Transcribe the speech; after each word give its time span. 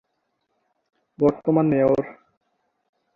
বর্তমান 1.19 1.65
মেয়র- 1.67 2.09